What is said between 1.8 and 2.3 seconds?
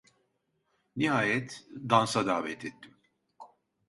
dansa